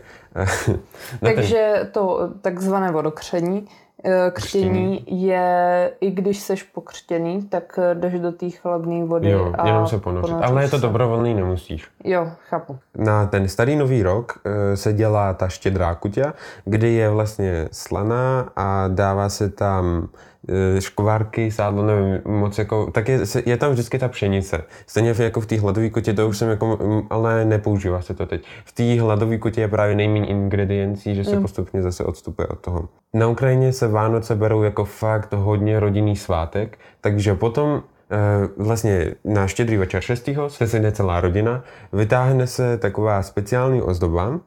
[1.21, 1.89] takže ten...
[1.93, 3.69] to takzvané vodokření,
[4.05, 9.53] eh, křtění je, i když seš pokřtěný, tak eh, jdeš do té chladné vody jo,
[9.59, 10.35] a jenom se ponořit.
[10.43, 11.89] Ale je to dobrovolný, nemusíš.
[12.05, 12.79] Jo, chápu.
[12.97, 16.25] Na ten starý nový rok eh, se dělá ta štědrá kutě,
[16.65, 20.34] kdy je vlastně slaná a dává se tam Eh,
[20.79, 24.65] škvárky, sádlo, nevím, moc jako, tak je, je tam vždycky ta pšenice.
[24.87, 26.79] Stejně jako v té hladové kutě, to už jsem jako,
[27.11, 28.45] ale nepoužívá se to teď.
[28.65, 31.43] V té hladové kutě je právě nejméně ingrediencí, že se mm.
[31.43, 32.89] postupně zase odstupuje od toho.
[33.15, 38.17] Na Ukrajině se Vánoce berou jako fakt hodně rodinný svátek, takže potom eh,
[38.57, 40.29] vlastně na štědrý večer 6.
[40.49, 44.41] se sejde celá rodina, vytáhne se taková speciální ozdoba,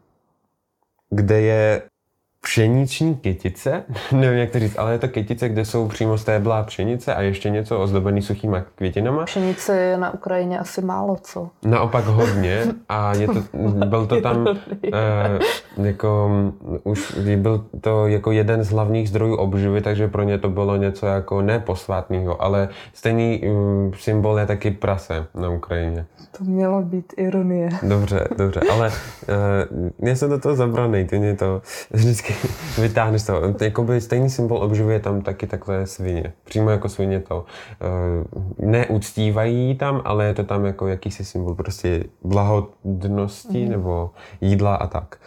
[1.10, 1.82] kde je
[2.42, 7.16] pšeniční kytice, nevím jak to říct, ale je to kytice, kde jsou přímo stéblá pšenice
[7.16, 9.26] a ještě něco ozdobený suchýma květinama.
[9.26, 11.50] Pšenice je na Ukrajině asi málo, co?
[11.66, 13.44] Naopak hodně a je to,
[13.86, 14.48] byl to tam
[14.94, 15.40] eh,
[15.84, 16.30] jako,
[16.84, 21.06] už byl to jako jeden z hlavních zdrojů obživy, takže pro ně to bylo něco
[21.06, 26.06] jako ne posvátného, ale stejný um, symbol je taky prase na Ukrajině.
[26.38, 27.70] To měla být ironie.
[27.84, 32.27] Dobře, dobře, ale uh, já jsem do toho zabraný, ty mě to vždycky
[32.82, 33.42] vytáhneš to.
[33.62, 36.34] Jakoby stejný symbol obživuje je tam taky takové svině.
[36.44, 37.46] Přímo jako svině to.
[37.46, 43.72] Uh, neuctívají tam, ale je to tam jako jakýsi symbol prostě blahodnosti mm.
[43.72, 44.12] nebo
[44.42, 45.18] jídla a tak.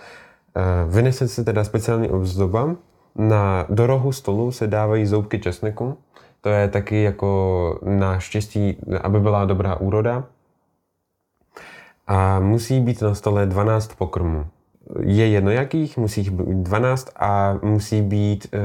[0.56, 2.76] Uh, vynese se teda speciální obzdoba.
[3.16, 5.96] Na, do rohu stolu se dávají zoubky česneku.
[6.40, 10.24] To je taky jako na štěstí, aby byla dobrá úroda.
[12.06, 14.46] A musí být na stole 12 pokrmů
[14.98, 18.58] je jedno jakých, musí jich být 12 a musí být e,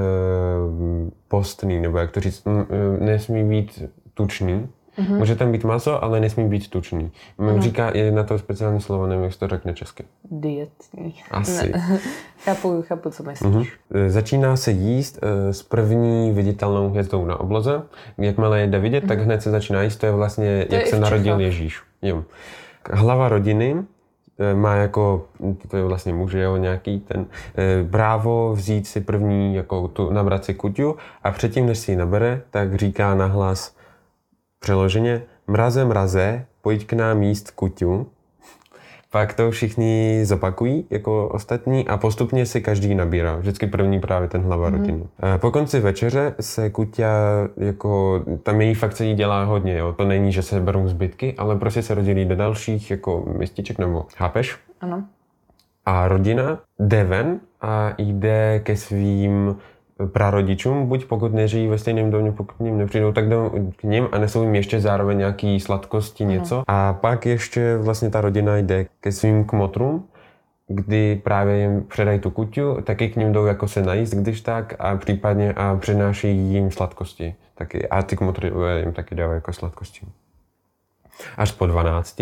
[1.28, 3.84] postný, nebo jak to říct, e, nesmí být
[4.14, 4.68] tučný.
[4.98, 5.18] Mm-hmm.
[5.18, 7.12] Může tam být maso, ale nesmí být tučný.
[7.38, 7.62] Mm.
[7.62, 10.04] Říká, je na to speciální slovo, nevím, jak se to řekne česky.
[10.32, 11.16] Dietní.
[11.32, 11.72] Asi.
[11.72, 12.00] Ne.
[12.44, 13.52] chápu, chápu, co myslíš.
[13.52, 14.08] Mm-hmm.
[14.08, 17.82] Začíná se jíst e, s první viditelnou hvězdou na obloze.
[18.18, 19.08] Jakmile je jde vidět, mm-hmm.
[19.08, 19.98] tak hned se začíná jíst.
[19.98, 21.82] To je vlastně, to jak je se narodil Ježíš.
[22.02, 22.24] Jo.
[22.92, 23.95] Hlava rodiny Eh,
[24.54, 25.26] má jako,
[25.68, 27.26] to je vlastně muž, jo, nějaký ten,
[27.58, 31.98] eh, právo vzít si první, jako tu, nabrat si kuťu a předtím, než si ji
[31.98, 33.76] nabere, tak říká nahlas
[34.60, 38.08] přeloženě, mraze, mraze, pojď k nám jíst kuťu.
[39.16, 43.36] Pak to všichni zopakují jako ostatní a postupně si každý nabírá.
[43.36, 44.76] Vždycky první právě ten hlava mm.
[44.76, 45.04] rodiny.
[45.38, 47.12] Po konci večeře se Kutia
[47.58, 49.94] jako, tam její fakt se jí dělá hodně, jo.
[49.94, 54.06] To není, že se berou zbytky, ale prostě se rozdělí do dalších jako mističek nebo
[54.16, 54.58] chápeš?
[54.82, 55.04] Ano.
[55.86, 59.56] A rodina jde ven a jde ke svým
[60.12, 64.08] prarodičům, buď pokud nežijí ve stejném domě, pokud k ním nepřijdou, tak jdou k ním
[64.12, 66.64] a nesou jim ještě zároveň nějaký sladkosti, něco.
[66.68, 70.08] A pak ještě vlastně ta rodina jde ke svým kmotrům,
[70.68, 74.76] kdy právě jim předají tu kuťu, taky k ním jdou jako se najíst, když tak,
[74.80, 77.88] a případně a přináší jim sladkosti taky.
[77.90, 80.08] A ty kmotry jim taky dávají jako sladkosti.
[81.38, 82.22] Až po 12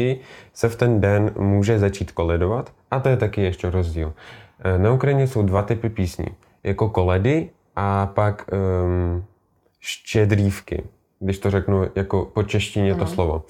[0.53, 4.13] se v ten den může začít koledovat a to je taky ještě rozdíl.
[4.63, 6.27] E, na Ukrajině jsou dva typy písní.
[6.63, 9.23] Jako koledy a pak um,
[9.79, 10.83] štědrívky,
[11.19, 13.43] když to řeknu jako po češtině to slovo.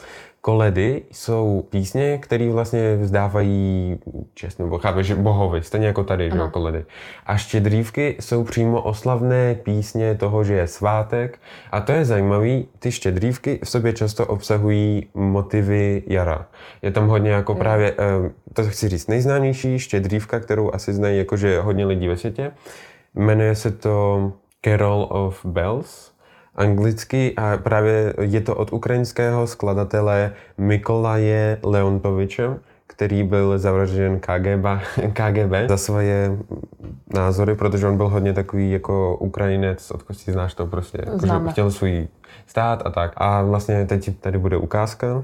[0.45, 3.99] Koledy jsou písně, které vlastně vzdávají
[4.34, 6.86] čest, nebo chápeš, bohovi, stejně jako tady, že koledy.
[7.26, 11.39] A štědrívky jsou přímo oslavné písně toho, že je svátek.
[11.71, 16.45] A to je zajímavé, ty štědrívky v sobě často obsahují motivy jara.
[16.82, 21.59] Je tam hodně jako právě, eh, to chci říct, nejznámější štědrívka, kterou asi znají jakože
[21.59, 22.51] hodně lidí ve světě,
[23.16, 26.14] Jmenuje se to Carol of Bells
[26.55, 32.49] anglicky a právě je to od ukrajinského skladatele Mikolaje Leontoviče,
[32.88, 34.66] který byl zavražděn KGB,
[35.14, 36.38] KGB za svoje
[37.14, 41.51] názory, protože on byl hodně takový jako Ukrajinec, od kosti znáš to prostě, jako, že
[41.51, 42.07] chtěl svůj
[42.47, 43.14] stát a tak.
[43.18, 45.24] A vlastně teď tady bude ukázka.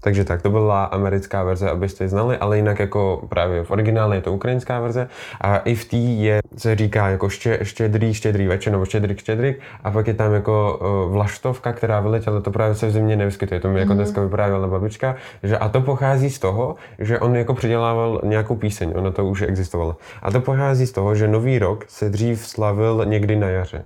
[0.00, 4.16] Takže tak, to byla americká verze, abyste ji znali, ale jinak jako právě v originále
[4.16, 5.08] je to ukrajinská verze
[5.40, 9.60] a i v té je, se říká jako ště, štědrý, štědrý večer nebo štědrik, štědrik
[9.84, 13.60] a pak je tam jako uh, vlaštovka, která vyletěla, to právě se v zimě nevyskytuje,
[13.60, 13.96] to mi jako mm-hmm.
[13.96, 18.92] dneska vyprávěla babička, že a to pochází z toho, že on jako předělával nějakou píseň,
[18.96, 19.96] ono to už existovalo.
[20.22, 23.84] A to pochází z toho, že Nový rok se dřív slavil někdy na jaře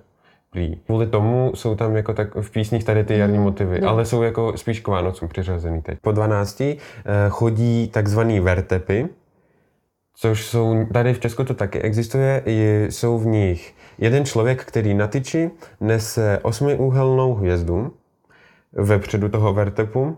[0.55, 0.77] prý.
[0.87, 3.89] Kvůli tomu jsou tam jako tak v písních tady ty jarní mm, motivy, no.
[3.89, 5.99] ale jsou jako spíš k Vánocům přiřazený teď.
[6.03, 6.77] Po 12 eh,
[7.29, 9.09] chodí takzvaný vertepy,
[10.17, 12.43] což jsou, tady v Česku to taky existuje,
[12.89, 15.51] jsou v nich jeden člověk, který na tyči
[15.81, 17.93] nese osmiúhelnou hvězdu
[18.73, 20.17] vepředu toho vertepu,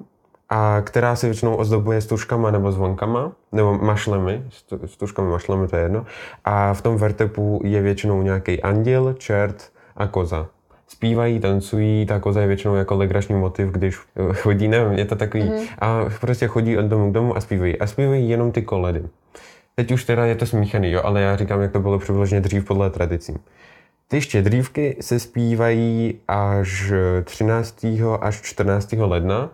[0.49, 4.43] a která se většinou ozdobuje stužkama nebo zvonkama, nebo mašlemi,
[4.87, 6.07] stužkami, mašlemi, to je jedno.
[6.45, 10.49] A v tom vertepu je většinou nějaký anděl, čert, a koza.
[10.89, 13.99] Zpívají, tancují, ta koza je většinou jako legrační motiv, když
[14.33, 15.69] chodí, nevím, je to takový, mm-hmm.
[15.79, 17.79] a prostě chodí od domu k domu a zpívají.
[17.79, 19.03] A zpívají jenom ty koledy.
[19.75, 22.65] Teď už teda je to smíchaný, jo, ale já říkám, jak to bylo přibližně dřív
[22.65, 23.35] podle tradicí.
[24.09, 26.93] Ty štědrívky se zpívají až
[27.25, 27.87] 13.
[28.21, 28.93] až 14.
[28.93, 29.51] ledna,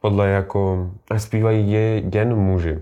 [0.00, 2.78] podle jako, a zpívají je jen muži.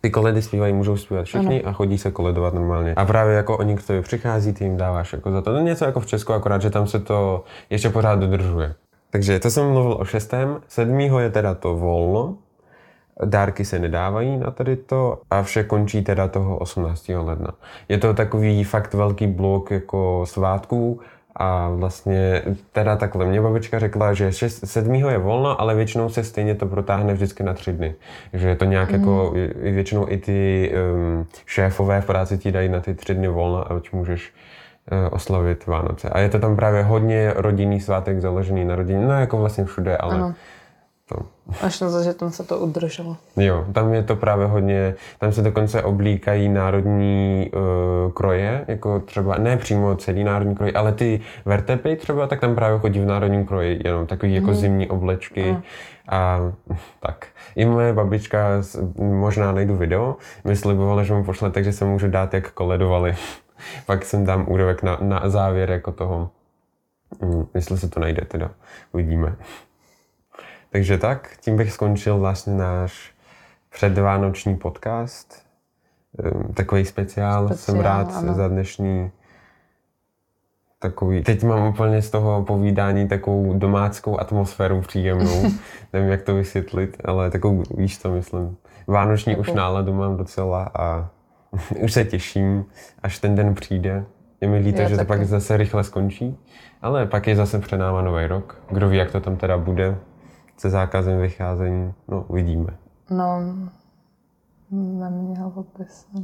[0.00, 1.68] Ty koledy zpívají, můžou zpívat všichni ano.
[1.68, 2.94] a chodí se koledovat normálně.
[2.94, 5.54] A právě jako oni k tobě přichází, ty jim dáváš jako za to.
[5.54, 8.74] Je něco jako v Česku, akorát, že tam se to ještě pořád dodržuje.
[9.10, 10.56] Takže to jsem mluvil o šestém.
[10.68, 12.36] Sedmýho je teda to volno.
[13.24, 17.08] Dárky se nedávají na tady to a vše končí teda toho 18.
[17.08, 17.50] ledna.
[17.88, 21.00] Je to takový fakt velký blok jako svátků,
[21.36, 24.94] a vlastně teda takhle, mě babička řekla, že 6, 7.
[24.94, 27.94] je volno, ale většinou se stejně to protáhne vždycky na tři dny.
[28.32, 29.00] Že je to nějak mm.
[29.00, 33.72] jako, většinou i ty um, šéfové v práci ti dají na ty tři dny volno,
[33.72, 34.32] ať můžeš
[34.92, 36.08] uh, oslavit Vánoce.
[36.08, 39.96] A je to tam právě hodně rodinný svátek založený na rodině, no jako vlastně všude,
[39.96, 40.34] ale ano.
[41.60, 43.16] Až na to, že tam se to udrželo.
[43.36, 49.38] Jo, tam je to právě hodně, tam se dokonce oblíkají národní uh, kroje, jako třeba,
[49.38, 53.46] ne přímo celý národní kroj, ale ty vertepy třeba, tak tam právě chodí v národním
[53.46, 54.56] kroji, jenom takový jako mhm.
[54.56, 55.52] zimní oblečky.
[55.52, 55.62] Mm.
[56.08, 56.40] A
[57.00, 57.26] tak.
[57.56, 58.48] I moje babička,
[58.98, 63.16] možná najdu video, mi slibovala, že mu pošle, takže se můžu dát, jak koledovali.
[63.86, 66.30] Pak jsem dám úrovek na, na závěr jako toho.
[67.22, 68.50] Hmm, jestli se to najde teda,
[68.92, 69.36] uvidíme.
[70.70, 73.12] Takže tak, tím bych skončil vlastně náš
[73.70, 75.46] předvánoční podcast.
[76.18, 78.34] Ehm, takový speciál, speciál jsem rád ano.
[78.34, 79.10] za dnešní
[80.78, 85.42] takový, teď mám úplně z toho povídání takovou domáckou atmosféru příjemnou,
[85.92, 88.56] nevím jak to vysvětlit, ale takovou, víš to myslím,
[88.86, 91.08] vánoční už náladu mám docela a
[91.82, 92.64] už se těším,
[93.02, 94.04] až ten den přijde.
[94.40, 96.38] Je mi líto, že to pak zase rychle skončí,
[96.82, 98.62] ale pak je zase před náma nový rok.
[98.70, 99.96] Kdo ví, jak to tam teda bude,
[100.60, 102.76] se zákazem vycházení, no uvidíme.
[103.10, 103.40] No,
[104.70, 106.20] neměl opis, no.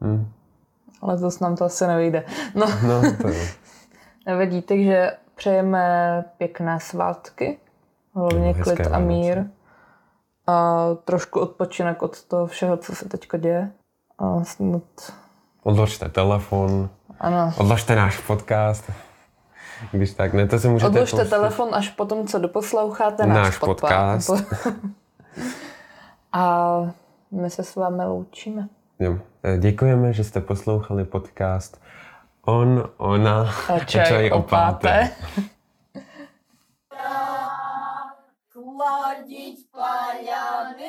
[0.00, 0.32] Hmm.
[1.02, 2.24] Ale zase nám to asi nevyjde.
[2.54, 3.46] No, no to je.
[4.26, 7.58] Nevedíte, že přejeme pěkné svátky,
[8.14, 9.44] hlavně no, klid a mír
[10.46, 13.70] a trošku odpočinek od toho všeho, co se teďka děje.
[14.18, 14.82] A snad...
[15.62, 16.88] Odložte telefon,
[17.20, 17.52] Ano.
[17.58, 18.90] odložte náš podcast.
[19.92, 20.88] Když tak, ne, to si můžete...
[20.88, 21.30] Odložte pouštět.
[21.30, 24.30] telefon až potom, co doposloucháte náš, náš podcast.
[26.32, 26.76] A
[27.30, 28.68] my se s vámi loučíme.
[28.98, 29.18] Jo.
[29.42, 31.80] E, děkujeme, že jste poslouchali podcast
[32.46, 34.88] On, Ona a Čaj, a čaj opáte.
[34.88, 35.10] opáte.
[39.74, 40.84] pajanici.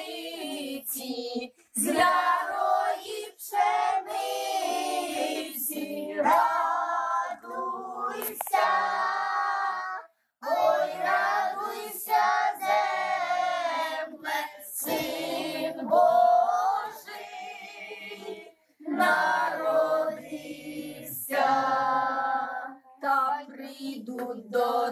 [20.06, 21.46] Народився,
[23.02, 24.92] та прийдуть до